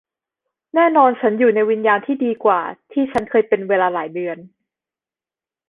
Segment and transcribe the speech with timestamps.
[0.75, 2.61] แน่นอนฉันอยู่ในวิญญาณที่ดีกว่า
[2.91, 4.37] ที่ฉันเคยเป็นเวลาหลายเดือน